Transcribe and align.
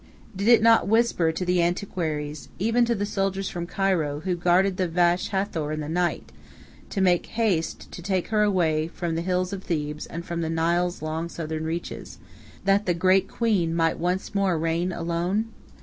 Did 0.35 0.47
it 0.47 0.63
not 0.63 0.87
whisper 0.87 1.31
to 1.31 1.45
the 1.45 1.61
antiquaries, 1.61 2.49
even 2.57 2.85
to 2.85 2.95
the 2.95 3.05
soldiers 3.05 3.49
from 3.49 3.67
Cairo, 3.67 4.21
who 4.21 4.33
guarded 4.35 4.77
the 4.77 4.87
Vache 4.87 5.27
Hathor 5.27 5.71
in 5.71 5.79
the 5.79 5.87
night, 5.87 6.31
to 6.89 7.01
make 7.01 7.27
haste 7.27 7.91
to 7.91 8.01
take 8.01 8.29
her 8.29 8.41
away 8.41 8.87
far 8.87 8.97
from 9.09 9.13
the 9.15 9.21
hills 9.21 9.53
of 9.53 9.63
Thebes 9.63 10.07
and 10.07 10.25
from 10.25 10.41
the 10.41 10.49
Nile's 10.49 11.03
long 11.03 11.29
southern 11.29 11.65
reaches, 11.65 12.17
that 12.65 12.87
the 12.87 12.95
great 12.95 13.27
queen 13.29 13.75
might 13.75 13.99
once 13.99 14.33
more 14.33 14.57
reign 14.57 14.91
alone? 14.91 15.49